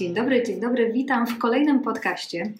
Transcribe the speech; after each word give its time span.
Dzień 0.00 0.14
dobry, 0.14 0.42
dzień 0.42 0.60
dobry. 0.60 0.92
Witam 0.92 1.26
w 1.26 1.38
kolejnym 1.38 1.80
podcaście. 1.80 2.52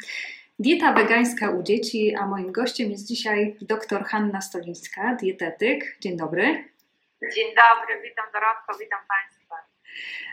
Dieta 0.58 0.92
wegańska 0.92 1.50
u 1.50 1.62
dzieci, 1.62 2.14
a 2.14 2.26
moim 2.26 2.52
gościem 2.52 2.90
jest 2.90 3.06
dzisiaj 3.06 3.56
dr 3.60 4.04
Hanna 4.04 4.40
Stolińska, 4.40 5.14
dietetyk. 5.14 5.96
Dzień 6.00 6.16
dobry. 6.16 6.44
Dzień 7.34 7.46
dobry, 7.46 8.02
witam 8.02 8.26
Dorotko, 8.32 8.78
witam 8.80 9.00
Państwa. 9.08 9.39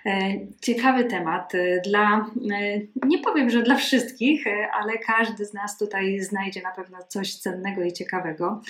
E, 0.05 0.33
ciekawy 0.61 1.05
temat 1.05 1.55
e, 1.55 1.81
dla, 1.81 2.25
e, 2.51 2.79
nie 3.05 3.19
powiem, 3.19 3.49
że 3.49 3.61
dla 3.61 3.75
wszystkich, 3.75 4.45
ale 4.73 4.97
każdy 4.97 5.45
z 5.45 5.53
nas 5.53 5.77
tutaj 5.77 6.19
znajdzie 6.19 6.61
na 6.61 6.71
pewno 6.71 7.03
coś 7.03 7.35
cennego 7.35 7.83
i 7.83 7.93
ciekawego. 7.93 8.61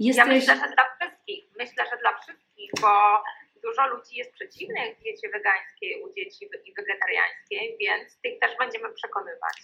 Jesteś... 0.00 0.26
Ja 0.26 0.32
myślę, 0.32 0.54
że 0.54 0.74
dla 0.74 0.84
wszystkich. 0.96 1.44
Myślę, 1.58 1.84
że 1.90 1.98
dla 2.00 2.18
wszystkich, 2.20 2.70
bo 2.80 3.22
dużo 3.62 3.86
ludzi 3.88 4.16
jest 4.16 4.32
przeciwnych 4.32 4.98
diecie 4.98 5.28
wegańskiej 5.28 6.02
u 6.02 6.14
dzieci 6.14 6.44
i 6.64 6.74
wegetariańskiej, 6.74 7.76
więc 7.80 8.16
tych 8.22 8.38
też 8.38 8.50
będziemy 8.58 8.92
przekonywać. 8.92 9.56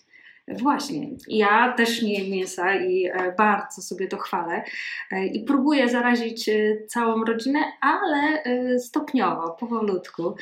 Właśnie, 0.50 1.08
ja 1.28 1.72
też 1.72 2.02
nie 2.02 2.18
jem 2.18 2.30
mięsa 2.30 2.74
i 2.74 3.06
e, 3.06 3.32
bardzo 3.32 3.82
sobie 3.82 4.08
to 4.08 4.16
chwalę 4.16 4.64
e, 5.12 5.26
i 5.26 5.44
próbuję 5.44 5.88
zarazić 5.88 6.48
e, 6.48 6.52
całą 6.86 7.24
rodzinę, 7.24 7.58
ale 7.80 8.42
stopniowo, 8.78 9.50
powolutku. 9.50 10.36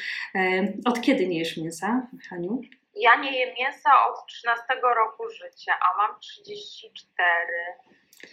Od 0.85 1.01
kiedy 1.01 1.27
nie 1.27 1.39
jesz 1.39 1.57
mięsa, 1.57 2.07
Haniu? 2.31 2.61
Ja 2.97 3.17
nie 3.17 3.39
jem 3.39 3.55
mięsa 3.59 3.91
od 4.09 4.27
13 4.27 4.65
roku 4.97 5.31
życia, 5.31 5.73
a 5.81 5.97
mam 5.97 6.21
34, 6.21 7.31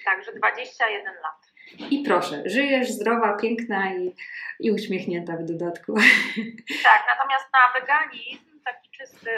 także 0.05 0.33
21 0.33 1.05
lat. 1.05 1.53
I 1.91 2.03
proszę, 2.03 2.43
żyjesz 2.45 2.89
zdrowa, 2.89 3.37
piękna 3.37 3.93
i, 3.95 4.15
i 4.59 4.71
uśmiechnięta 4.71 5.37
w 5.37 5.43
dodatku. 5.43 5.93
Tak, 6.83 7.03
natomiast 7.07 7.45
na 7.53 7.79
weganizm 7.79 8.59
taki 8.65 8.89
czysty 8.97 9.29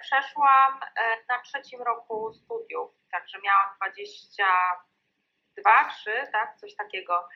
przeszłam 0.00 0.80
e, 0.82 1.16
na 1.28 1.42
trzecim 1.42 1.82
roku 1.82 2.34
studiów, 2.34 2.90
także 3.10 3.38
miałam 3.44 3.76
22, 3.76 5.88
3, 5.88 6.10
tak, 6.32 6.56
coś 6.56 6.74
takiego 6.74 7.28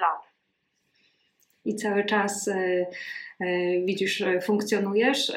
lat. 0.00 0.22
I 1.64 1.76
cały 1.76 2.04
czas 2.04 2.48
e, 2.48 2.86
widzisz, 3.84 4.24
funkcjonujesz. 4.42 5.32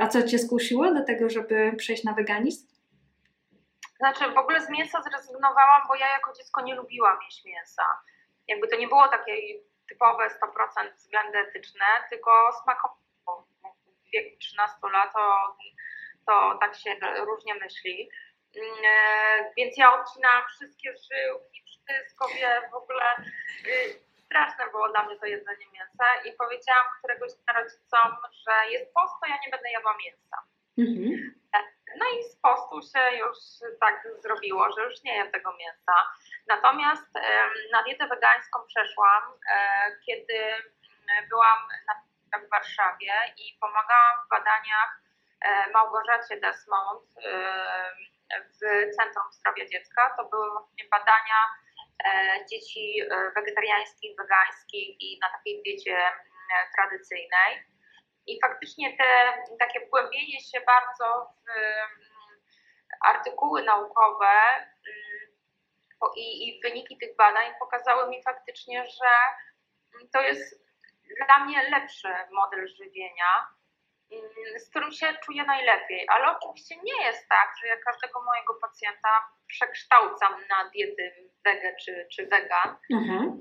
a 0.00 0.08
co 0.08 0.22
Cię 0.22 0.38
skusiło 0.38 0.94
do 0.94 1.04
tego, 1.04 1.30
żeby 1.30 1.72
przejść 1.76 2.04
na 2.04 2.12
weganizm? 2.12 2.66
Znaczy, 3.96 4.24
w 4.34 4.38
ogóle 4.38 4.60
z 4.60 4.70
mięsa 4.70 5.02
zrezygnowałam, 5.02 5.82
bo 5.88 5.94
ja 5.94 6.08
jako 6.08 6.32
dziecko 6.32 6.62
nie 6.62 6.74
lubiłam 6.74 7.18
jeść 7.24 7.44
mięsa. 7.44 7.82
Jakby 8.48 8.68
to 8.68 8.76
nie 8.76 8.88
było 8.88 9.08
takie 9.08 9.32
typowe 9.88 10.28
100% 10.28 10.94
względy 10.96 11.38
etyczne, 11.38 11.86
tylko 12.10 12.30
smakowało. 12.62 13.05
Wieku 14.16 14.36
13 14.38 14.76
lat 14.92 15.12
to, 15.12 15.56
to 16.26 16.58
tak 16.60 16.76
się 16.76 16.90
różnie 17.24 17.54
myśli. 17.54 18.10
Mm, 18.56 18.84
e, 18.84 19.52
więc 19.56 19.76
ja 19.76 20.00
odcinałam 20.00 20.44
wszystkie 20.48 20.90
żyłki, 20.90 21.62
wszystko, 21.66 22.28
wie, 22.28 22.62
w 22.70 22.74
ogóle 22.74 23.04
y, 23.66 24.00
straszne 24.24 24.70
było 24.70 24.88
dla 24.88 25.02
mnie 25.06 25.16
to 25.16 25.26
jedzenie 25.26 25.66
mięsa 25.72 26.06
i 26.24 26.32
powiedziałam 26.32 26.86
któregoś 26.98 27.32
dnia 27.32 27.60
rodzicom, 27.60 28.16
że 28.46 28.70
jest 28.70 28.94
post, 28.94 29.14
to 29.20 29.26
ja 29.28 29.36
nie 29.44 29.50
będę 29.50 29.70
jadła 29.70 29.96
mięsa. 30.04 30.36
Mhm. 30.78 31.34
No 31.98 32.06
i 32.18 32.24
z 32.24 32.36
postu 32.36 32.82
się 32.82 33.16
już 33.16 33.36
tak 33.80 34.08
zrobiło, 34.22 34.72
że 34.72 34.84
już 34.84 35.02
nie 35.02 35.16
jem 35.16 35.30
tego 35.30 35.56
mięsa. 35.56 35.94
Natomiast 36.46 37.14
na 37.72 37.82
dietę 37.82 38.06
wegańską 38.06 38.58
przeszłam, 38.66 39.22
e, 39.52 39.58
kiedy 40.06 40.38
byłam 41.28 41.58
w 42.32 42.50
Warszawie 42.50 43.12
i 43.36 43.58
pomagałam 43.60 44.16
w 44.26 44.28
badaniach 44.30 45.02
e, 45.40 45.70
Małgorzacie 45.70 46.40
Desmond 46.40 47.02
w 48.54 48.58
Centrum 48.96 49.32
Zdrowia 49.32 49.66
Dziecka. 49.66 50.14
To 50.16 50.24
były 50.24 50.50
właśnie 50.50 50.84
badania 50.90 51.40
e, 52.04 52.46
dzieci 52.50 53.02
wegetariańskich, 53.34 54.16
wegańskich 54.16 55.00
i 55.00 55.18
na 55.22 55.28
takiej 55.30 55.62
diecie 55.62 55.98
tradycyjnej. 56.76 57.66
I 58.26 58.40
faktycznie 58.40 58.96
te 58.96 59.32
takie 59.58 59.86
wgłębienie 59.86 60.40
się 60.40 60.60
bardzo 60.60 61.34
w 61.44 61.48
artykuły 63.06 63.62
naukowe 63.62 64.30
i, 66.16 66.48
i 66.48 66.60
wyniki 66.62 66.98
tych 66.98 67.16
badań 67.16 67.52
pokazały 67.58 68.10
mi 68.10 68.22
faktycznie, 68.22 68.86
że 68.86 69.10
to 70.12 70.20
jest 70.20 70.65
dla 71.26 71.44
mnie 71.44 71.70
lepszy 71.70 72.08
model 72.32 72.68
żywienia, 72.68 73.48
z 74.56 74.70
którym 74.70 74.92
się 74.92 75.06
czuję 75.24 75.44
najlepiej. 75.44 76.06
Ale 76.08 76.38
oczywiście 76.38 76.74
nie 76.82 77.04
jest 77.04 77.28
tak, 77.28 77.52
że 77.60 77.68
ja 77.68 77.76
każdego 77.76 78.22
mojego 78.22 78.54
pacjenta 78.54 79.08
przekształcam 79.46 80.32
na 80.32 80.70
diety 80.70 81.30
wege 81.44 81.76
czy, 81.84 82.08
czy 82.12 82.26
wegan. 82.26 82.76
Mhm 82.92 83.40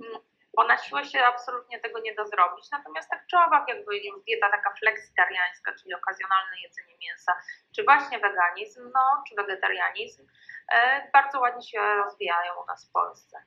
bo 0.55 0.63
na 0.63 0.77
siłę 0.77 1.05
się 1.05 1.25
absolutnie 1.25 1.79
tego 1.79 1.99
nie 1.99 2.15
da 2.15 2.25
zrobić. 2.25 2.71
Natomiast 2.71 3.09
tak 3.09 3.27
czy 3.27 3.37
owak, 3.37 3.67
jakby 3.67 3.97
już 3.97 4.23
dieta 4.23 4.49
taka 4.49 4.73
fleksitariańska, 4.79 5.73
czyli 5.81 5.93
okazjonalne 5.93 6.59
jedzenie 6.63 6.97
mięsa, 7.01 7.33
czy 7.75 7.83
właśnie 7.83 8.19
weganizm, 8.19 8.91
no, 8.93 9.23
czy 9.27 9.35
wegetarianizm, 9.35 10.27
e, 10.71 11.09
bardzo 11.13 11.39
ładnie 11.39 11.67
się 11.67 11.79
rozwijają 11.79 12.53
u 12.63 12.65
nas 12.65 12.89
w 12.89 12.91
Polsce. 12.91 13.37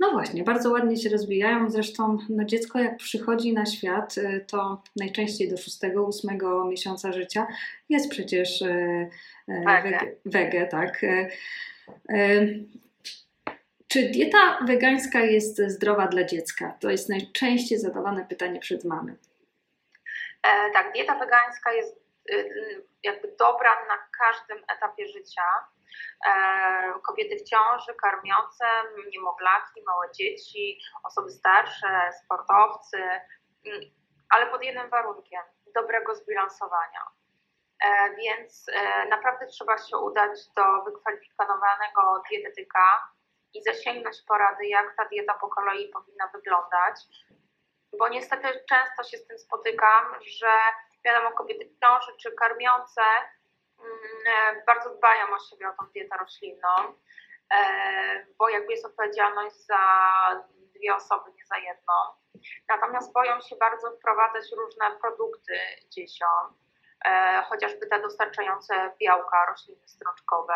No 0.00 0.10
właśnie, 0.10 0.44
bardzo 0.44 0.70
ładnie 0.70 0.96
się 0.96 1.08
rozwijają. 1.08 1.70
Zresztą 1.70 2.18
no 2.28 2.44
dziecko 2.44 2.78
jak 2.78 2.96
przychodzi 2.96 3.52
na 3.52 3.66
świat, 3.66 4.18
e, 4.18 4.40
to 4.40 4.82
najczęściej 4.96 5.50
do 5.50 5.56
6-8 5.56 6.68
miesiąca 6.68 7.12
życia 7.12 7.46
jest 7.88 8.10
przecież 8.10 8.62
e, 8.62 9.10
wege, 9.48 9.98
wege 10.24 10.66
tak. 10.66 11.00
Czy 13.88 14.08
dieta 14.08 14.58
wegańska 14.66 15.20
jest 15.20 15.62
zdrowa 15.66 16.06
dla 16.06 16.24
dziecka? 16.24 16.76
To 16.80 16.90
jest 16.90 17.08
najczęściej 17.08 17.78
zadawane 17.78 18.26
pytanie 18.26 18.60
przed 18.60 18.84
mamy. 18.84 19.16
E, 20.42 20.70
tak, 20.72 20.92
dieta 20.92 21.18
wegańska 21.18 21.72
jest 21.72 21.96
y, 22.30 22.48
jakby 23.02 23.34
dobra 23.38 23.70
na 23.88 23.98
każdym 24.18 24.64
etapie 24.76 25.08
życia. 25.08 25.42
E, 26.26 26.32
kobiety 27.06 27.36
w 27.36 27.48
ciąży, 27.48 27.94
karmiące, 27.94 28.64
niemowlaki, 29.12 29.82
małe 29.86 30.12
dzieci, 30.12 30.80
osoby 31.04 31.30
starsze, 31.30 32.10
sportowcy, 32.24 32.98
mm, 33.66 33.80
ale 34.30 34.46
pod 34.46 34.62
jednym 34.62 34.90
warunkiem 34.90 35.42
dobrego 35.74 36.14
zbilansowania. 36.14 37.02
E, 37.84 38.16
więc 38.16 38.66
e, 38.72 39.08
naprawdę 39.08 39.46
trzeba 39.46 39.78
się 39.78 39.96
udać 39.96 40.48
do 40.56 40.82
wykwalifikowanego 40.84 42.22
dietetyka, 42.30 43.08
i 43.54 43.62
zasięgnąć 43.62 44.16
porady, 44.28 44.66
jak 44.66 44.96
ta 44.96 45.04
dieta 45.04 45.34
po 45.34 45.48
kolei 45.48 45.88
powinna 45.88 46.26
wyglądać. 46.34 47.00
Bo 47.98 48.08
niestety 48.08 48.48
często 48.68 49.02
się 49.02 49.18
z 49.18 49.26
tym 49.26 49.38
spotykam, 49.38 50.04
że 50.26 50.50
wiadomo, 51.04 51.32
kobiety 51.32 51.64
w 51.64 51.80
ciąży 51.80 52.12
czy 52.22 52.32
karmiące 52.32 53.02
bardzo 54.66 54.90
dbają 54.90 55.24
o 55.36 55.38
siebie, 55.38 55.68
o 55.68 55.72
tą 55.72 55.90
dietę 55.92 56.16
roślinną, 56.16 56.74
e, 57.54 58.26
bo 58.38 58.48
jakby 58.48 58.72
jest 58.72 58.86
odpowiedzialność 58.86 59.56
za 59.56 59.78
dwie 60.74 60.94
osoby, 60.94 61.30
nie 61.36 61.46
za 61.46 61.56
jedną. 61.56 61.94
Natomiast 62.68 63.12
boją 63.12 63.40
się 63.40 63.56
bardzo 63.56 63.90
wprowadzać 63.90 64.44
różne 64.56 64.90
produkty 65.00 65.58
dzieciom, 65.88 66.56
e, 67.04 67.42
chociażby 67.48 67.86
te 67.86 68.00
dostarczające 68.00 68.90
białka, 69.00 69.46
rośliny 69.46 69.88
strączkowe, 69.88 70.54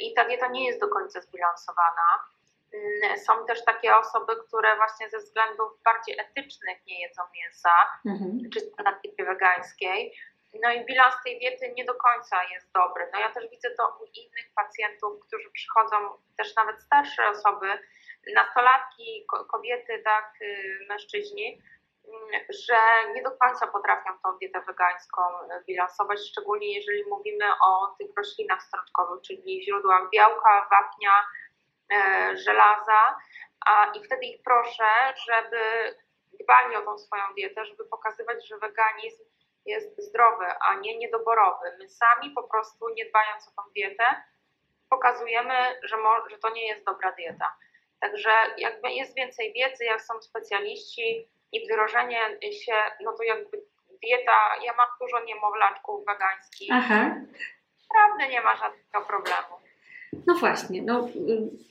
i 0.00 0.14
ta 0.14 0.24
dieta 0.24 0.48
nie 0.48 0.66
jest 0.66 0.80
do 0.80 0.88
końca 0.88 1.20
zbilansowana. 1.20 2.28
Mm, 2.74 3.18
są 3.18 3.46
też 3.46 3.64
takie 3.64 3.96
osoby, 3.96 4.36
które 4.36 4.76
właśnie 4.76 5.10
ze 5.10 5.18
względów 5.18 5.82
bardziej 5.84 6.18
etycznych 6.18 6.86
nie 6.86 7.00
jedzą 7.00 7.22
mięsa, 7.34 7.70
mhm. 8.06 8.40
czy 8.52 8.82
na 8.84 8.92
diecie 8.92 9.24
wegańskiej. 9.24 10.14
No 10.54 10.70
i 10.72 10.84
bilans 10.84 11.14
tej 11.24 11.38
diety 11.38 11.72
nie 11.76 11.84
do 11.84 11.94
końca 11.94 12.44
jest 12.44 12.72
dobry. 12.72 13.10
No 13.12 13.18
ja 13.18 13.30
też 13.30 13.50
widzę 13.50 13.70
to 13.70 13.98
u 14.00 14.04
innych 14.04 14.54
pacjentów, 14.54 15.26
którzy 15.26 15.50
przychodzą, 15.50 15.96
też 16.36 16.56
nawet 16.56 16.82
starsze 16.82 17.28
osoby, 17.28 17.78
nastolatki, 18.34 19.26
kobiety, 19.50 20.02
tak, 20.04 20.32
y, 20.42 20.86
mężczyźni, 20.88 21.62
że 22.68 22.78
nie 23.14 23.22
do 23.22 23.30
końca 23.30 23.66
potrafią 23.66 24.10
tą 24.22 24.38
dietę 24.38 24.60
wegańską 24.60 25.22
bilansować, 25.66 26.18
szczególnie 26.30 26.74
jeżeli 26.74 27.04
mówimy 27.04 27.44
o 27.62 27.94
tych 27.98 28.10
roślinach 28.16 28.62
strączkowych, 28.62 29.22
czyli 29.22 29.64
źródłach 29.64 30.10
białka, 30.10 30.68
wapnia, 30.70 31.26
e, 31.92 32.36
żelaza. 32.36 33.16
A, 33.66 33.92
I 33.94 34.04
wtedy 34.04 34.26
ich 34.26 34.42
proszę, 34.44 35.14
żeby 35.26 35.60
dbali 36.40 36.76
o 36.76 36.82
tą 36.82 36.98
swoją 36.98 37.22
dietę, 37.34 37.64
żeby 37.64 37.84
pokazywać, 37.84 38.48
że 38.48 38.58
weganizm 38.58 39.24
jest 39.66 40.02
zdrowy, 40.02 40.46
a 40.60 40.74
nie 40.74 40.98
niedoborowy. 40.98 41.76
My 41.78 41.88
sami 41.88 42.30
po 42.30 42.42
prostu, 42.42 42.88
nie 42.88 43.04
dbając 43.10 43.48
o 43.48 43.62
tą 43.62 43.70
dietę, 43.70 44.04
pokazujemy, 44.90 45.80
że, 45.82 45.96
mo- 45.96 46.28
że 46.30 46.38
to 46.38 46.50
nie 46.50 46.66
jest 46.66 46.84
dobra 46.84 47.12
dieta. 47.12 47.56
Także 48.00 48.30
jakby 48.58 48.90
jest 48.90 49.14
więcej 49.16 49.52
wiedzy, 49.52 49.84
jak 49.84 50.02
są 50.02 50.22
specjaliści 50.22 51.28
i 51.52 51.64
wdrożenie 51.66 52.38
się, 52.52 52.74
no 53.00 53.12
to 53.12 53.22
jakby 53.22 53.62
dieta, 54.02 54.36
ja 54.62 54.72
mam 54.74 54.88
dużo 55.00 55.24
niemowlaczków 55.24 56.06
wegańskich. 56.06 56.70
Aha. 56.72 57.10
Naprawdę 57.90 58.28
nie 58.28 58.40
ma 58.40 58.56
żadnego 58.56 59.06
problemu. 59.06 59.57
No 60.26 60.34
właśnie, 60.34 60.82
no 60.82 61.08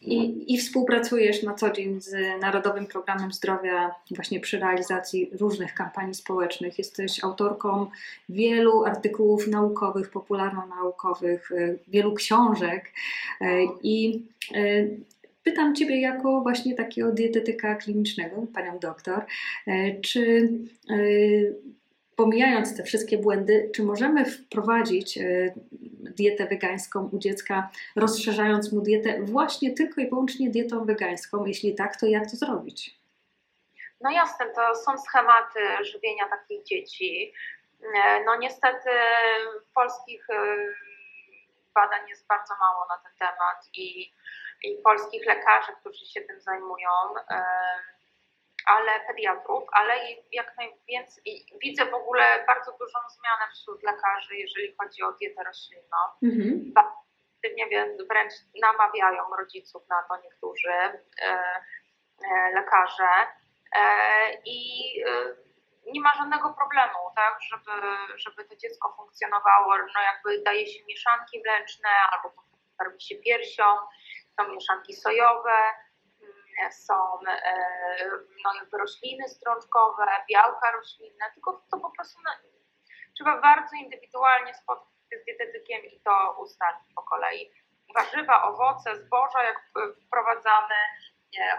i, 0.01 0.53
i, 0.53 0.57
współpracujesz 0.57 1.43
na 1.43 1.53
co 1.53 1.71
dzień 1.71 2.01
z 2.01 2.13
Narodowym 2.41 2.85
Programem 2.85 3.31
Zdrowia 3.31 3.95
właśnie 4.11 4.39
przy 4.39 4.59
realizacji 4.59 5.29
różnych 5.39 5.73
kampanii 5.73 6.15
społecznych. 6.15 6.77
Jesteś 6.77 7.23
autorką 7.23 7.87
wielu 8.29 8.85
artykułów 8.85 9.47
naukowych, 9.47 10.09
popularno-naukowych, 10.11 11.51
e, 11.51 11.75
wielu 11.87 12.13
książek 12.13 12.91
e, 13.41 13.45
i 13.83 14.25
e, 14.55 14.87
pytam 15.43 15.75
Ciebie 15.75 16.01
jako 16.01 16.41
właśnie 16.41 16.75
takiego 16.75 17.11
dietetyka 17.11 17.75
klinicznego, 17.75 18.47
panią 18.53 18.79
doktor, 18.79 19.25
czy 20.01 20.51
pomijając 22.15 22.77
te 22.77 22.83
wszystkie 22.83 23.17
błędy, 23.17 23.69
czy 23.73 23.83
możemy 23.83 24.25
wprowadzić 24.25 25.19
dietę 25.99 26.47
wegańską 26.47 27.09
u 27.13 27.17
dziecka, 27.17 27.69
rozszerzając 27.95 28.73
mu 28.73 28.81
dietę 28.81 29.21
właśnie 29.21 29.73
tylko 29.73 30.01
i 30.01 30.09
wyłącznie 30.09 30.49
dietą 30.49 30.85
wegańską? 30.85 31.45
Jeśli 31.45 31.75
tak, 31.75 31.99
to 31.99 32.05
jak 32.05 32.31
to 32.31 32.37
zrobić? 32.37 32.97
No 34.01 34.11
jasne, 34.11 34.45
to 34.55 34.75
są 34.75 34.97
schematy 34.97 35.59
żywienia 35.81 36.27
takich 36.29 36.63
dzieci. 36.63 37.33
No 38.25 38.35
niestety 38.35 38.89
polskich 39.75 40.29
e, 40.29 40.35
badań 41.75 42.09
jest 42.09 42.27
bardzo 42.27 42.53
mało 42.59 42.85
na 42.89 42.97
ten 42.97 43.11
temat 43.19 43.69
i, 43.73 44.13
i 44.63 44.81
polskich 44.83 45.25
lekarzy, 45.25 45.71
którzy 45.79 46.05
się 46.05 46.21
tym 46.21 46.41
zajmują 46.41 46.89
ale 48.67 48.99
pediatrów, 49.07 49.63
ale 49.71 49.93
jak 50.31 50.57
najwięcej 50.57 51.45
widzę 51.63 51.85
w 51.85 51.93
ogóle 51.93 52.43
bardzo 52.47 52.71
dużą 52.71 52.99
zmianę 53.09 53.51
wśród 53.53 53.83
lekarzy, 53.83 54.35
jeżeli 54.35 54.75
chodzi 54.81 55.03
o 55.03 55.11
dietę 55.11 55.43
roślinną. 55.43 55.97
Mhm. 56.23 56.73
Nie 57.55 57.67
wiem, 57.67 57.97
wręcz 58.09 58.33
namawiają 58.61 59.23
rodziców 59.39 59.89
na 59.89 60.03
to 60.09 60.21
niektórzy 60.23 60.69
e, 60.69 61.01
e, 61.21 62.51
lekarze 62.55 63.09
e, 63.75 63.83
i 64.45 64.59
e, 65.07 65.35
nie 65.91 66.01
ma 66.01 66.13
żadnego 66.15 66.53
problemu, 66.53 66.99
tak, 67.15 67.37
żeby, 67.41 67.87
żeby 68.15 68.45
to 68.45 68.55
dziecko 68.55 68.93
funkcjonowało, 68.97 69.77
no 69.77 70.01
jakby 70.01 70.43
daje 70.43 70.67
się 70.67 70.85
mieszanki 70.85 71.41
mleczne 71.45 71.89
albo 72.11 72.33
karmi 72.77 73.01
się 73.01 73.15
piersią, 73.15 73.63
są 74.39 74.47
mieszanki 74.47 74.93
sojowe, 74.93 75.57
są 76.71 77.19
e, 77.27 78.09
no, 78.43 78.77
rośliny 78.79 79.29
strączkowe, 79.29 80.05
białka 80.29 80.71
roślinne, 80.71 81.25
tylko 81.33 81.65
to 81.71 81.79
po 81.79 81.91
prostu 81.91 82.19
no, 82.25 82.31
trzeba 83.15 83.41
bardzo 83.41 83.75
indywidualnie 83.75 84.53
spotkać 84.53 84.93
się 85.11 85.19
z 85.19 85.25
dietetykiem 85.25 85.85
i 85.85 86.01
to 86.01 86.35
ustalić 86.39 86.93
po 86.95 87.03
kolei. 87.03 87.51
Warzywa, 87.95 88.43
owoce, 88.43 88.95
zboża 88.95 89.43
jak 89.43 89.57
wprowadzamy, 90.05 90.75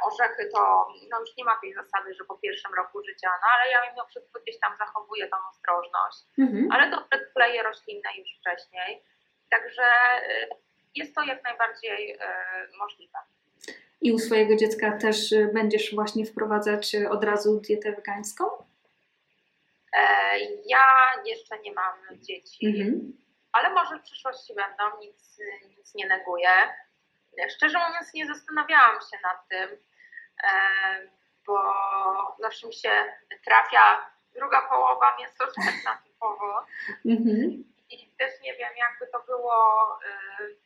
orzechy 0.03 0.49
to 0.55 0.89
no 1.11 1.21
już 1.21 1.37
nie 1.37 1.45
ma 1.45 1.57
tej 1.61 1.75
zasady, 1.75 2.15
że 2.15 2.25
po 2.25 2.39
pierwszym 2.39 2.75
roku 2.75 3.05
życia, 3.05 3.31
no 3.43 3.49
ale 3.55 3.71
ja 3.71 3.91
mimo 3.91 4.07
wszystko 4.07 4.41
gdzieś 4.41 4.61
tam 4.61 4.77
zachowuję 4.77 5.29
tą 5.29 5.37
ostrożność, 5.51 6.19
mhm. 6.39 6.69
ale 6.73 6.91
to 6.91 7.05
kleje 7.35 7.63
roślinne 7.63 8.11
już 8.19 8.29
wcześniej, 8.39 9.05
także 9.51 9.83
e, 9.83 10.49
jest 10.95 11.15
to 11.15 11.23
jak 11.23 11.43
najbardziej 11.45 12.19
e, 12.21 12.29
możliwe. 12.79 13.19
I 14.01 14.13
u 14.13 14.19
swojego 14.19 14.57
dziecka 14.57 14.99
też 14.99 15.33
y, 15.33 15.51
będziesz 15.55 15.95
właśnie 15.95 16.27
wprowadzać 16.27 16.95
y, 16.95 17.11
od 17.11 17.25
razu 17.25 17.61
dietę 17.61 17.93
wegańską? 17.93 18.45
E, 19.93 20.39
ja 20.67 20.85
jeszcze 21.25 21.59
nie 21.59 21.73
mam 21.73 22.21
dzieci, 22.21 22.67
mhm. 22.67 23.13
ale 23.53 23.71
może 23.75 23.99
w 23.99 24.03
przyszłości 24.03 24.55
będą, 24.55 25.01
nic, 25.01 25.39
nic 25.79 25.95
nie 25.95 26.07
neguję. 26.07 26.49
Szczerze 27.57 27.79
mówiąc, 27.89 28.15
nie 28.15 28.27
zastanawiałam 28.27 29.01
się 29.01 29.19
nad 29.23 29.49
tym, 29.49 29.79
e, 30.45 30.51
bo 31.47 31.59
zawsze 32.39 32.67
mi 32.67 32.75
się 32.75 32.91
trafia 33.45 34.11
druga 34.35 34.69
połowa 34.69 35.17
mięsożerna 35.19 35.99
typowo. 36.05 36.67
Mhm. 37.07 37.65
I 37.91 38.11
też 38.19 38.41
nie 38.43 38.55
wiem, 38.55 38.73
jakby 38.77 39.07
to 39.13 39.23
było 39.27 39.99
y, 40.03 40.57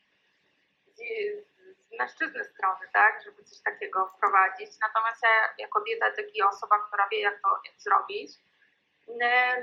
mężczyzny 1.99 2.43
strony, 2.43 2.87
tak, 2.93 3.23
żeby 3.25 3.43
coś 3.43 3.61
takiego 3.61 4.07
wprowadzić. 4.07 4.69
Natomiast 4.81 5.23
ja 5.23 5.29
jako 5.57 5.81
dietetyk 5.81 6.35
i 6.35 6.43
osoba, 6.43 6.79
która 6.87 7.07
wie, 7.11 7.21
jak 7.21 7.41
to 7.41 7.59
zrobić, 7.77 8.31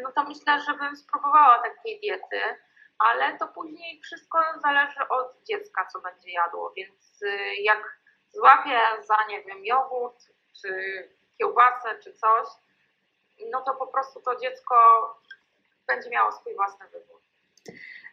no 0.03 0.13
to 0.13 0.25
myślę, 0.25 0.61
że 0.61 0.75
bym 0.75 0.97
spróbowała 0.97 1.63
takiej 1.63 2.01
diety, 2.01 2.41
ale 2.99 3.39
to 3.39 3.49
później 3.49 4.01
wszystko 4.01 4.39
zależy 4.63 5.09
od 5.09 5.45
dziecka, 5.45 5.87
co 5.87 6.01
będzie 6.01 6.31
jadło, 6.31 6.73
więc 6.77 7.23
y, 7.23 7.55
jak 7.55 7.99
złapię 8.33 8.81
za, 9.01 9.17
nie 9.29 9.43
wiem, 9.43 9.65
jogurt, 9.65 10.25
czy 10.63 10.71
kiełbasę, 11.39 11.99
czy 11.99 12.13
coś, 12.13 12.47
no 13.51 13.61
to 13.61 13.75
po 13.75 13.87
prostu 13.87 14.21
to 14.21 14.37
dziecko 14.37 14.75
będzie 15.87 16.11
miało 16.11 16.33
swój 16.33 16.55
własny 16.55 16.89
wybór. 16.89 17.21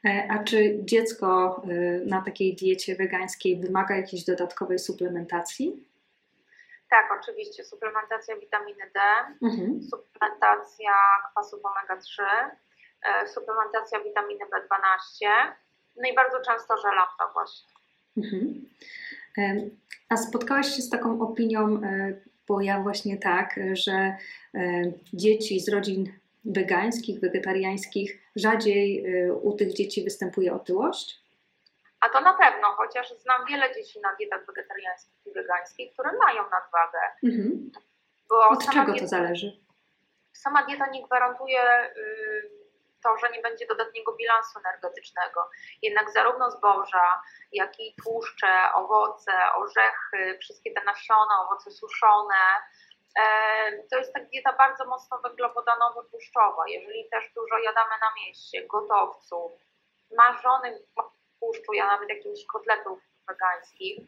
E, 0.08 0.28
a 0.32 0.44
czy 0.44 0.80
dziecko 0.84 1.62
e, 1.64 1.70
na 2.06 2.22
takiej 2.22 2.56
diecie 2.56 2.96
wegańskiej 2.96 3.60
wymaga 3.60 3.96
jakiejś 3.96 4.24
dodatkowej 4.24 4.80
suplementacji? 4.80 5.88
Tak, 6.90 7.20
oczywiście. 7.22 7.64
Suplementacja 7.64 8.36
witaminy 8.36 8.92
D, 8.94 9.00
mhm. 9.42 9.82
suplementacja 9.82 10.92
kwasów 11.32 11.60
omega-3, 11.64 12.24
e, 13.04 13.28
suplementacja 13.28 14.00
witaminy 14.00 14.46
B12, 14.46 15.28
no 15.96 16.10
i 16.10 16.16
bardzo 16.16 16.42
często 16.42 16.78
żelazna 16.78 17.34
właśnie. 17.34 17.68
Mhm. 18.18 18.70
A 20.10 20.18
spotkałaś 20.18 20.76
się 20.76 20.82
z 20.82 20.90
taką 20.90 21.22
opinią, 21.22 21.82
bo 22.48 22.62
ja 22.62 22.80
właśnie 22.80 23.18
tak, 23.18 23.60
że 23.74 24.18
dzieci 25.14 25.60
z 25.60 25.70
rodzin 25.70 26.14
wegańskich, 26.48 27.20
wegetariańskich 27.20 28.22
rzadziej 28.36 29.06
y, 29.06 29.34
u 29.34 29.56
tych 29.56 29.74
dzieci 29.74 30.04
występuje 30.04 30.54
otyłość? 30.54 31.20
A 32.00 32.10
to 32.10 32.22
na 32.22 32.34
pewno, 32.34 32.68
chociaż 32.68 33.14
znam 33.18 33.46
wiele 33.46 33.76
dzieci 33.76 34.00
na 34.00 34.16
dietach 34.16 34.46
wegetariańskich 34.46 35.14
i 35.26 35.32
wegańskich, 35.32 35.94
które 35.94 36.10
mają 36.26 36.44
nadwagę. 36.44 37.00
Mhm. 37.24 37.72
Od 38.30 38.66
czego 38.66 38.86
dieta, 38.86 39.00
to 39.00 39.08
zależy? 39.08 39.60
Sama 40.34 40.66
dieta 40.66 40.88
nie 40.88 41.06
gwarantuje 41.06 41.90
y, 41.98 42.68
to, 43.04 43.18
że 43.18 43.30
nie 43.30 43.42
będzie 43.42 43.68
dodatniego 43.68 44.16
bilansu 44.16 44.60
energetycznego. 44.60 45.50
Jednak 45.82 46.12
zarówno 46.12 46.52
zboża, 46.52 47.22
jak 47.52 47.80
i 47.80 47.96
tłuszcze, 48.04 48.74
owoce, 48.74 49.32
orzechy, 49.56 50.38
wszystkie 50.42 50.74
te 50.74 50.84
nasiona, 50.84 51.42
owoce 51.46 51.72
suszone, 51.72 52.44
to 53.92 53.98
jest 53.98 54.14
tak 54.14 54.30
dieta 54.30 54.54
bardzo 54.54 54.86
mocno 54.86 55.18
węglowodanowo-tłuszczowa. 55.18 56.64
Jeżeli 56.68 57.10
też 57.10 57.30
dużo 57.36 57.58
jadamy 57.58 57.96
na 58.02 58.12
mieście, 58.22 58.68
gotowców, 58.68 59.52
marzonych 60.18 60.78
tłuszczu, 61.40 61.74
ja 61.74 61.88
nawet 61.88 62.10
jakichś 62.10 62.46
kotletów 62.46 63.00
wegańskich, 63.28 64.00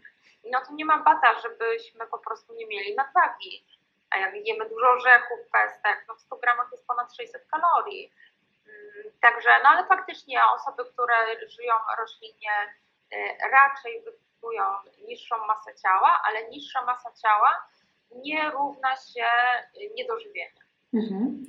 no 0.51 0.61
to 0.65 0.73
nie 0.73 0.85
ma 0.85 0.97
bata, 0.97 1.39
żebyśmy 1.39 2.07
po 2.07 2.19
prostu 2.19 2.53
nie 2.53 2.67
mieli 2.67 2.95
nadwagi. 2.95 3.65
A 4.09 4.17
jak 4.17 4.33
jemy 4.35 4.69
dużo 4.69 4.89
orzechów, 4.89 5.39
pestek, 5.51 6.05
no 6.07 6.15
w 6.15 6.21
100 6.21 6.35
gramach 6.37 6.67
jest 6.71 6.87
ponad 6.87 7.15
600 7.15 7.47
kalorii. 7.47 8.13
Mm, 8.67 9.11
także, 9.21 9.49
no 9.63 9.69
ale 9.69 9.87
faktycznie 9.87 10.41
osoby, 10.45 10.85
które 10.85 11.15
żyją 11.49 11.73
roślinnie, 11.97 12.51
y, 13.13 13.37
raczej 13.51 14.03
wykazują 14.03 14.63
niższą 15.07 15.45
masę 15.45 15.75
ciała, 15.75 16.21
ale 16.23 16.49
niższa 16.49 16.85
masa 16.85 17.11
ciała 17.21 17.67
nie 18.15 18.49
równa 18.51 18.95
się 18.95 19.25
niedożywieniu. 19.95 20.59
Mhm. 20.93 21.43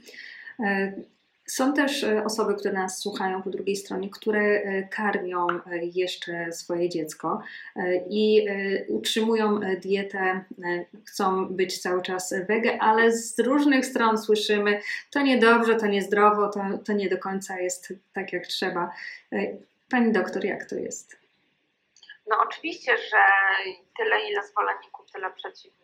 E, 0.61 0.93
są 1.47 1.73
też 1.73 2.05
e, 2.05 2.25
osoby, 2.25 2.55
które 2.55 2.75
nas 2.75 2.99
słuchają 2.99 3.43
po 3.43 3.51
drugiej 3.51 3.77
stronie, 3.77 4.11
które 4.11 4.41
e, 4.41 4.89
karmią 4.89 5.47
jeszcze 5.83 6.53
swoje 6.53 6.89
dziecko 6.89 7.41
i 8.11 8.47
utrzymują 8.89 9.61
dietę, 9.61 10.45
chcą 11.07 11.47
być 11.47 11.83
cały 11.83 12.03
czas 12.03 12.35
wege, 12.49 12.79
ale 12.83 13.13
z 13.13 13.39
różnych 13.39 13.87
stron 13.87 14.19
słyszymy, 14.19 14.81
to 15.11 15.23
niedobrze, 15.23 15.77
to 15.77 15.87
niezdrowo, 15.87 16.49
to, 16.49 16.61
to 16.87 16.93
nie 16.93 17.09
do 17.09 17.19
końca 17.19 17.61
jest 17.61 17.93
tak 18.13 18.33
jak 18.33 18.47
trzeba. 18.47 18.91
Pani 19.91 20.13
doktor, 20.13 20.45
jak 20.45 20.65
to 20.65 20.77
jest? 20.77 21.17
No 22.27 22.37
oczywiście, 22.49 22.97
że 22.97 23.19
tyle 23.97 24.31
ile 24.31 24.43
zwolenników, 24.47 25.11
tyle 25.13 25.31
przeciwników 25.31 25.80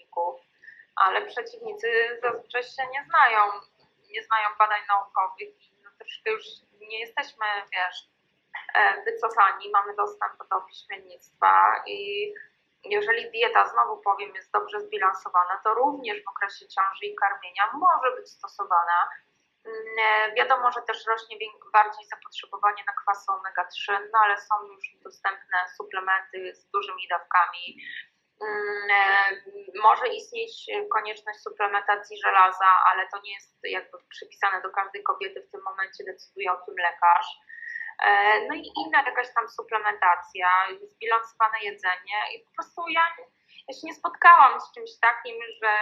ale 0.97 1.26
przeciwnicy 1.26 2.19
zazwyczaj 2.23 2.62
się 2.62 2.83
nie 2.93 3.05
znają, 3.05 3.41
nie 4.11 4.23
znają 4.23 4.49
badań 4.59 4.81
naukowych 4.88 5.71
i 5.73 5.73
no 5.85 5.91
troszkę 5.99 6.31
już 6.31 6.45
nie 6.81 7.00
jesteśmy, 7.00 7.47
wiesz, 7.73 8.09
e, 8.75 9.03
wycofani, 9.05 9.71
mamy 9.71 9.95
dostęp 9.97 10.49
do 10.50 10.61
piśmiennictwa 10.61 11.83
i 11.87 12.33
jeżeli 12.85 13.31
dieta, 13.31 13.69
znowu 13.69 13.97
powiem, 13.97 14.35
jest 14.35 14.53
dobrze 14.53 14.81
zbilansowana, 14.81 15.61
to 15.65 15.75
również 15.75 16.25
w 16.25 16.29
okresie 16.29 16.69
ciąży 16.69 17.07
i 17.07 17.17
karmienia 17.17 17.71
może 17.73 18.17
być 18.17 18.31
stosowana. 18.31 19.09
Mm, 19.65 20.35
wiadomo, 20.35 20.73
że 20.73 20.83
też 20.83 21.07
rośnie 21.07 21.37
bardziej 21.73 22.05
zapotrzebowanie 22.07 22.85
na 22.87 22.93
kwasy 22.93 23.26
omega-3, 23.33 24.00
no 24.12 24.19
ale 24.25 24.37
są 24.37 24.55
już 24.65 24.97
dostępne 25.05 25.59
suplementy 25.76 26.55
z 26.55 26.71
dużymi 26.71 27.09
dawkami. 27.11 27.76
Mm, 28.43 28.88
może 29.83 30.09
istnieć 30.09 30.66
konieczność 30.95 31.38
suplementacji 31.40 32.19
żelaza, 32.25 32.71
ale 32.90 33.09
to 33.09 33.21
nie 33.25 33.35
jest 33.35 33.59
jakby 33.62 33.99
przypisane 34.09 34.62
do 34.62 34.71
każdej 34.71 35.02
kobiety, 35.02 35.40
w 35.43 35.50
tym 35.50 35.62
momencie 35.62 36.05
decyduje 36.05 36.52
o 36.52 36.57
tym 36.66 36.75
lekarz. 36.78 37.26
E, 38.02 38.09
no 38.49 38.55
i 38.55 38.73
inna 38.85 39.02
jakaś 39.07 39.35
tam 39.35 39.49
suplementacja, 39.49 40.49
zbilansowane 40.83 41.59
jedzenie 41.62 42.19
i 42.35 42.45
po 42.45 42.50
prostu 42.55 42.88
ja, 42.88 43.02
ja 43.69 43.75
się 43.75 43.85
nie 43.85 43.95
spotkałam 43.95 44.61
z 44.61 44.73
czymś 44.75 44.90
takim, 45.00 45.37
że, 45.62 45.73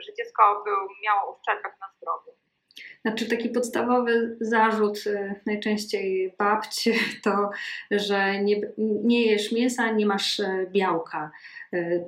że 0.00 0.14
dziecko 0.14 0.62
był, 0.64 0.88
miało 1.02 1.32
uszczerbek 1.32 1.74
na 1.80 1.88
zdrowiu. 1.96 2.47
Znaczy 3.02 3.28
taki 3.28 3.48
podstawowy 3.48 4.36
zarzut 4.40 4.98
e, 5.06 5.34
najczęściej 5.46 6.34
babci 6.38 6.92
to, 7.24 7.50
że 7.90 8.42
nie, 8.42 8.60
nie 8.78 9.26
jesz 9.26 9.52
mięsa, 9.52 9.90
nie 9.90 10.06
masz 10.06 10.40
e, 10.40 10.66
białka. 10.70 11.30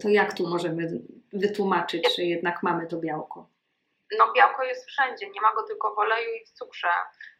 To 0.02 0.08
jak 0.08 0.32
tu 0.32 0.48
możemy 0.48 1.00
wytłumaczyć, 1.32 2.16
że 2.16 2.22
jednak 2.22 2.62
mamy 2.62 2.86
to 2.86 2.96
białko? 2.96 3.46
No 4.18 4.32
białko 4.32 4.64
jest 4.64 4.86
wszędzie, 4.86 5.30
nie 5.30 5.40
ma 5.40 5.54
go 5.54 5.62
tylko 5.62 5.94
w 5.94 5.98
oleju 5.98 6.34
i 6.42 6.46
w 6.46 6.50
cukrze. 6.50 6.88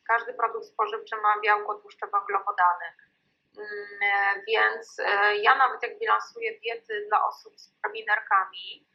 Każdy 0.04 0.34
produkt 0.34 0.66
spożywczy 0.66 1.16
ma 1.16 1.40
białko, 1.44 1.75
tłuszcze, 1.75 2.06
węglowodany. 2.06 2.87
Mm, 3.58 4.02
e, 4.02 4.42
więc 4.49 4.99
e, 4.99 5.37
ja 5.37 5.56
nawet 5.56 5.82
jak 5.82 5.99
bilansuję 5.99 6.58
diety 6.60 7.06
dla 7.08 7.25
osób 7.25 7.60
z 7.60 7.68
prawinerkami, 7.82 8.87
e, 8.87 8.89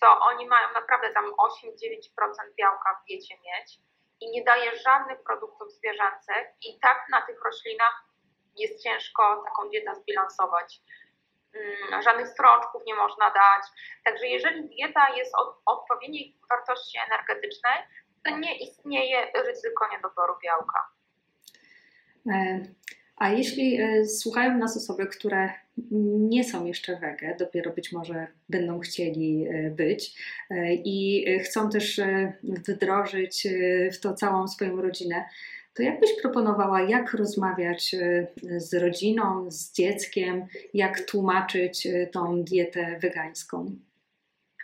to 0.00 0.20
oni 0.20 0.46
mają 0.46 0.72
naprawdę 0.72 1.10
tam 1.10 1.24
8-9% 1.24 2.54
białka 2.58 3.00
w 3.02 3.06
diecie 3.06 3.34
mieć 3.34 3.78
i 4.20 4.30
nie 4.30 4.44
daje 4.44 4.76
żadnych 4.76 5.22
produktów 5.22 5.72
zwierzęcych 5.72 6.46
i 6.62 6.78
tak 6.80 7.06
na 7.10 7.22
tych 7.22 7.44
roślinach 7.44 8.04
jest 8.56 8.82
ciężko 8.82 9.42
taką 9.44 9.68
dietę 9.68 9.94
zbilansować. 9.94 10.80
Mm, 11.54 12.02
żadnych 12.02 12.28
strączków 12.28 12.82
nie 12.86 12.94
można 12.94 13.30
dać. 13.30 13.62
Także 14.04 14.26
jeżeli 14.26 14.68
dieta 14.68 15.08
jest 15.08 15.34
o 15.34 15.60
odpowiedniej 15.66 16.36
wartości 16.50 16.98
energetycznej, 17.06 17.78
to 18.24 18.36
nie 18.36 18.58
istnieje 18.58 19.32
ryzyko 19.34 19.88
niedoboru 19.88 20.34
białka. 20.42 20.88
E, 23.20 23.24
a 23.24 23.28
jeśli 23.28 23.80
e, 23.80 24.04
słuchają 24.04 24.58
nas 24.58 24.76
osoby, 24.76 25.06
które 25.06 25.52
nie 26.30 26.44
są 26.44 26.64
jeszcze 26.64 26.96
wege, 26.96 27.36
dopiero 27.38 27.70
być 27.70 27.92
może 27.92 28.26
będą 28.48 28.80
chcieli 28.80 29.46
e, 29.48 29.70
być 29.70 30.22
i 30.84 31.26
chcą 31.44 31.70
też 31.70 32.00
wdrożyć 32.68 33.48
w 33.92 34.00
to 34.00 34.14
całą 34.14 34.48
swoją 34.48 34.82
rodzinę, 34.82 35.24
to 35.74 35.82
jak 35.82 36.00
byś 36.00 36.10
proponowała, 36.22 36.80
jak 36.80 37.12
rozmawiać 37.12 37.96
z 38.56 38.74
rodziną, 38.74 39.50
z 39.50 39.72
dzieckiem, 39.72 40.46
jak 40.74 41.00
tłumaczyć 41.00 41.88
tą 42.12 42.44
dietę 42.44 42.98
wegańską? 43.02 43.76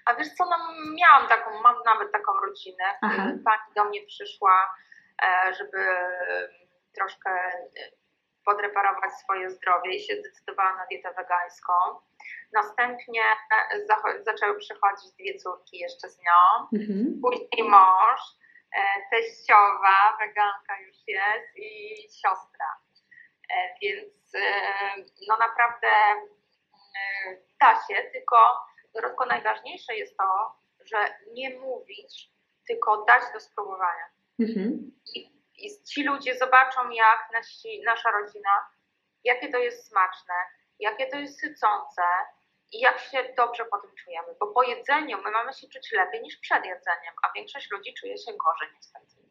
A 0.06 0.14
wiesz 0.14 0.28
co, 0.28 0.44
no, 0.44 0.56
miałam 1.00 1.28
taką, 1.28 1.62
mam 1.62 1.76
nawet 1.87 2.12
taką 2.12 2.32
rodzinę. 2.47 2.85
Aha. 3.02 3.32
Pani 3.44 3.75
do 3.76 3.85
mnie 3.85 4.06
przyszła, 4.06 4.75
e, 5.23 5.54
żeby 5.54 5.78
troszkę 6.94 7.30
e, 7.30 8.01
podreparować 8.44 9.12
swoje 9.12 9.50
zdrowie 9.50 9.96
i 9.96 10.00
się 10.00 10.16
zdecydowała 10.16 10.76
na 10.76 10.87
dietę 10.87 11.14
wegańską. 11.16 11.72
Następnie 12.52 13.22
e, 13.22 14.22
zaczęły 14.25 14.58
przychodzić 14.58 15.12
dwie 15.12 15.38
córki 15.38 15.78
jeszcze 15.78 16.08
z 16.08 16.18
nią, 16.18 16.68
mhm. 16.80 17.20
później 17.22 17.70
mąż, 17.70 18.20
teściowa, 19.11 20.16
weganka 20.20 20.80
już 20.80 20.96
jest 21.06 21.56
i 21.56 21.96
siostra. 22.22 22.76
Więc 23.82 24.32
no 25.28 25.37
naprawdę 25.37 25.88
da 27.61 27.75
się, 27.75 28.11
tylko 28.12 28.37
tylko 28.92 29.26
najważniejsze 29.26 29.96
jest 29.96 30.16
to, 30.16 30.56
że 30.84 30.96
nie 31.32 31.58
mówić, 31.58 32.30
tylko 32.66 33.04
dać 33.04 33.22
do 33.34 33.40
spróbowania. 33.40 34.06
Mhm. 34.40 34.92
I, 35.14 35.31
I, 35.62 35.85
ci 35.85 36.04
ludzie 36.04 36.38
zobaczą, 36.38 36.90
jak 36.90 37.28
nasi, 37.33 37.83
nasza 37.87 38.11
rodzina, 38.11 38.50
jakie 39.25 39.49
to 39.49 39.59
jest 39.59 39.88
smaczne, 39.88 40.35
jakie 40.78 41.07
to 41.07 41.16
jest 41.16 41.40
sycące 41.40 42.02
i 42.73 42.81
jak 42.81 42.99
się 43.00 43.19
dobrze 43.37 43.64
po 43.64 43.78
tym 43.78 43.90
czujemy. 44.04 44.28
Bo 44.40 44.47
po 44.47 44.62
jedzeniu 44.62 45.19
my 45.25 45.31
mamy 45.31 45.52
się 45.52 45.69
czuć 45.69 45.92
lepiej 45.92 46.23
niż 46.23 46.37
przed 46.37 46.64
jedzeniem, 46.64 47.14
a 47.23 47.33
większość 47.37 47.71
ludzi 47.71 47.95
czuje 48.00 48.19
się 48.19 48.33
gorzej 48.33 48.69
niestety. 48.75 49.23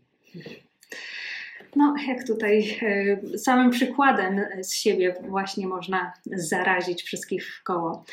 No, 1.76 1.96
jak 2.08 2.28
tutaj 2.28 2.80
e, 2.82 3.38
samym 3.38 3.70
przykładem 3.70 4.46
z 4.62 4.76
siebie 4.76 5.16
właśnie 5.22 5.68
można 5.68 6.14
zarazić 6.26 7.04
wszystkich 7.04 7.56
w 7.56 7.64
koło. 7.64 8.06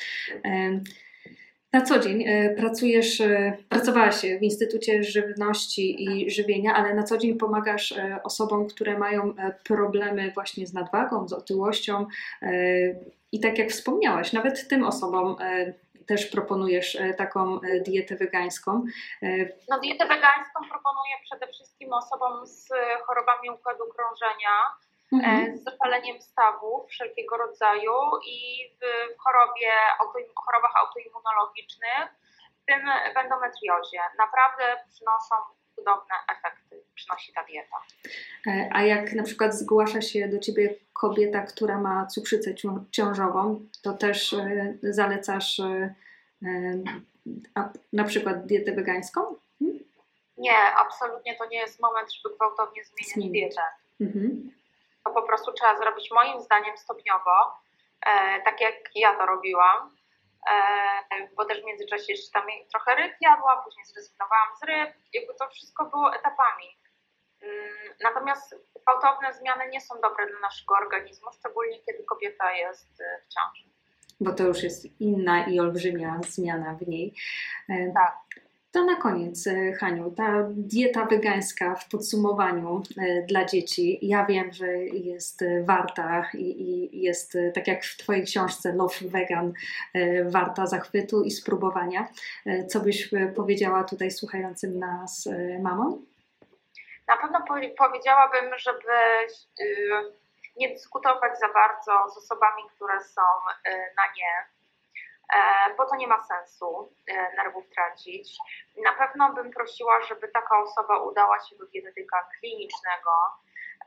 Na 1.73 1.83
co 1.83 1.99
dzień 1.99 2.25
e, 2.29 2.55
pracujesz, 2.55 3.21
e, 3.21 3.57
pracowałaś 3.69 4.21
w 4.21 4.43
Instytucie 4.43 5.03
Żywności 5.03 6.05
i 6.05 6.31
Żywienia, 6.31 6.75
ale 6.75 6.95
na 6.95 7.03
co 7.03 7.19
dzień 7.19 7.39
pomagasz 7.39 7.93
e, 7.93 8.21
osobom, 8.25 8.69
które 8.69 8.99
mają 8.99 9.35
problemy 9.65 10.31
właśnie 10.35 10.67
z 10.67 10.73
nadwagą, 10.73 11.29
z 11.29 11.33
otyłością 11.33 12.07
i 13.33 13.41
tak 13.41 13.59
jak 13.59 13.71
wspomniałaś, 13.71 14.33
nawet 14.33 14.69
tym 14.69 14.85
osobom 14.85 15.37
też 16.07 16.27
proponujesz 16.27 16.99
taką 17.17 17.61
dietę 17.87 18.17
wegańską. 18.17 18.85
No 19.69 19.81
dietę 19.81 20.05
wegańską 20.05 20.61
proponuję 20.71 21.15
przede 21.25 21.47
wszystkim 21.47 21.93
osobom 21.93 22.47
z 22.47 22.69
chorobami 23.07 23.51
układu 23.51 23.85
krążenia, 23.97 24.51
mhm. 25.13 25.59
z 25.59 25.65
zapaleniem 25.65 26.23
stawów 26.23 26.91
wszelkiego 26.91 27.37
rodzaju 27.37 27.93
i 28.27 28.71
w 28.81 28.83
chorobie, 29.19 29.73
chorobach 30.35 30.73
autoimmunologicznych, 30.77 32.09
w 32.63 32.65
tym 32.67 32.81
w 33.15 33.17
endometriozie. 33.17 34.01
Naprawdę 34.19 34.65
przynoszą 34.89 35.35
cudowne 35.79 36.15
efekty, 36.39 36.83
przynosi 36.95 37.33
ta 37.33 37.45
dieta. 37.45 37.77
E, 38.47 38.71
a 38.73 38.83
jak 38.83 39.13
na 39.13 39.23
przykład 39.23 39.55
zgłasza 39.55 40.01
się 40.01 40.29
do 40.29 40.39
Ciebie 40.39 40.75
kobieta, 40.93 41.43
która 41.43 41.79
ma 41.79 42.07
cukrzycę 42.07 42.55
ciążową, 42.91 43.61
to 43.83 43.93
też 43.93 44.33
e, 44.33 44.75
zalecasz 44.83 45.61
e, 45.61 45.95
na 47.93 48.05
przykład 48.05 48.47
dietę 48.47 48.73
wegańską? 48.73 49.21
Hmm? 49.59 49.79
Nie, 50.39 50.59
absolutnie 50.77 51.37
to 51.37 51.47
nie 51.47 51.59
jest 51.59 51.81
moment, 51.81 52.13
żeby 52.13 52.35
gwałtownie 52.37 52.85
zmienić, 52.85 53.15
zmienić. 53.15 53.33
dietę. 53.33 53.63
Mhm 54.01 54.59
to 55.05 55.11
po 55.11 55.23
prostu 55.23 55.53
trzeba 55.53 55.79
zrobić 55.79 56.11
moim 56.11 56.41
zdaniem 56.41 56.77
stopniowo, 56.77 57.59
e, 58.07 58.43
tak 58.43 58.61
jak 58.61 58.75
ja 58.95 59.17
to 59.17 59.27
robiłam, 59.27 59.97
e, 60.51 61.29
bo 61.37 61.45
też 61.45 61.63
w 61.63 61.65
międzyczasie 61.65 62.13
jeszcze 62.13 62.33
tam 62.33 62.43
trochę 62.71 62.95
ryb 62.95 63.13
jadłam, 63.21 63.65
później 63.65 63.85
zrezygnowałam 63.85 64.49
z 64.61 64.67
ryb, 64.67 64.95
jakby 65.13 65.35
to 65.35 65.49
wszystko 65.49 65.85
było 65.85 66.15
etapami. 66.15 66.79
Mm, 67.43 67.95
natomiast 68.03 68.55
gwałtowne 68.83 69.33
zmiany 69.33 69.69
nie 69.69 69.81
są 69.81 69.95
dobre 70.03 70.27
dla 70.27 70.41
naszego 70.41 70.75
organizmu, 70.75 71.29
szczególnie 71.39 71.81
kiedy 71.81 72.05
kobieta 72.05 72.53
jest 72.53 73.01
e, 73.01 73.23
w 73.25 73.35
ciąży. 73.35 73.69
Bo 74.21 74.33
to 74.33 74.45
już 74.45 74.63
jest 74.63 75.01
inna 75.01 75.47
i 75.47 75.61
olbrzymia 75.61 76.21
zmiana 76.29 76.75
w 76.75 76.89
niej. 76.89 77.15
Tak. 77.95 78.48
To 78.73 78.85
na 78.85 78.97
koniec, 78.97 79.47
e, 79.47 79.73
Haniu, 79.73 80.11
ta 80.11 80.45
dieta 80.51 81.05
wegańska 81.05 81.75
w 81.75 81.89
podsumowaniu 81.89 82.83
e, 82.99 83.23
dla 83.23 83.45
dzieci, 83.45 83.99
ja 84.03 84.27
wiem, 84.27 84.53
że 84.53 84.67
jest 84.83 85.43
e, 85.43 85.63
warta 85.63 86.31
i, 86.35 87.03
jest, 87.03 87.39
tak 87.55 87.69
jak 87.69 87.85
w 87.85 87.97
Twojej 87.97 88.25
książce 88.25 88.73
Love 88.73 88.95
Vegan, 89.03 89.53
warta 90.25 90.67
zachwytu 90.67 91.23
i 91.23 91.31
spróbowania. 91.31 92.09
Co 92.69 92.81
byś 92.81 93.11
powiedziała 93.37 93.85
tutaj 93.85 94.11
słuchającym 94.11 94.79
nas 94.79 95.29
mamom? 95.63 96.07
Na 97.09 97.17
pewno 97.17 97.39
powiedziałabym, 97.79 98.59
żeby 98.59 98.93
nie 100.57 100.69
dyskutować 100.69 101.39
za 101.39 101.49
bardzo 101.49 102.15
z 102.15 102.19
osobami, 102.19 102.63
które 102.75 103.01
są 103.01 103.23
na 103.97 104.03
nie 104.17 104.58
bo 105.77 105.87
to 105.87 105.97
nie 105.97 106.07
ma 106.07 106.25
sensu 106.25 106.93
e, 107.07 107.37
nerwów 107.37 107.65
tracić. 107.69 108.39
Na 108.85 108.93
pewno 108.93 109.33
bym 109.33 109.51
prosiła, 109.51 110.01
żeby 110.01 110.29
taka 110.29 110.59
osoba 110.63 110.99
udała 110.99 111.41
się 111.41 111.57
do 111.57 111.67
dietetyka 111.67 112.29
klinicznego, 112.39 113.13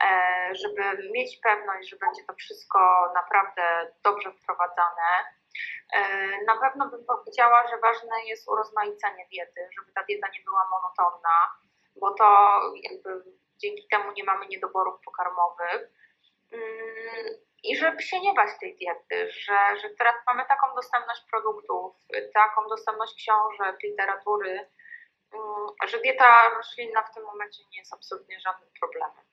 e, 0.04 0.54
żeby 0.54 1.10
mieć 1.12 1.40
pewność, 1.42 1.88
że 1.88 1.96
będzie 1.96 2.24
to 2.24 2.34
wszystko 2.34 3.12
naprawdę 3.14 3.92
dobrze 4.02 4.32
wprowadzane. 4.32 5.10
Na 6.46 6.56
pewno 6.56 6.88
bym 6.88 7.04
powiedziała, 7.04 7.68
że 7.68 7.78
ważne 7.78 8.24
jest 8.24 8.48
urozmaicenie 8.48 9.26
diety, 9.32 9.68
żeby 9.78 9.92
ta 9.92 10.02
dieta 10.02 10.28
nie 10.28 10.40
była 10.44 10.68
monotonna, 10.70 11.56
bo 11.96 12.14
to 12.14 12.58
jakby 12.82 13.24
dzięki 13.58 13.88
temu 13.90 14.12
nie 14.12 14.24
mamy 14.24 14.46
niedoborów 14.46 15.00
pokarmowych. 15.04 15.90
I 17.64 17.76
żeby 17.76 18.02
się 18.02 18.20
nie 18.20 18.34
bać 18.34 18.48
tej 18.60 18.76
diety, 18.76 19.32
że, 19.32 19.80
że 19.82 19.88
teraz 19.98 20.14
mamy 20.26 20.42
taką 20.48 20.74
dostępność 20.74 21.22
produktów, 21.30 21.96
taką 22.34 22.68
dostępność 22.68 23.14
książek, 23.14 23.82
literatury, 23.82 24.50
mm, 25.32 25.88
że 25.88 26.00
dieta 26.00 26.48
roślinna 26.56 27.02
w 27.02 27.14
tym 27.14 27.24
momencie 27.24 27.62
nie 27.72 27.78
jest 27.78 27.94
absolutnie 27.94 28.40
żadnym 28.40 28.70
problemem. 28.80 29.24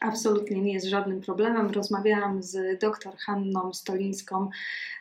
Absolutnie 0.00 0.60
nie 0.60 0.72
jest 0.72 0.86
żadnym 0.86 1.20
problemem. 1.20 1.70
Rozmawiałam 1.70 2.42
z 2.42 2.80
dr 2.80 3.16
Hanną 3.26 3.72
Stolińską, 3.72 4.50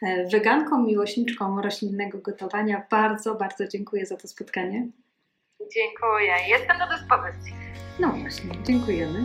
e, 0.02 0.28
weganką, 0.28 0.84
miłośniczką 0.84 1.62
roślinnego 1.62 2.18
gotowania. 2.18 2.86
Bardzo, 2.92 3.36
bardzo 3.36 3.68
dziękuję 3.68 4.06
za 4.06 4.18
to 4.18 4.28
spotkanie. 4.28 4.88
Dziękuję. 5.74 6.36
Jestem 6.48 6.78
do 6.78 6.98
dyspozycji. 6.98 7.56
No 8.00 8.10
właśnie, 8.10 8.64
dziękujemy. 8.64 9.20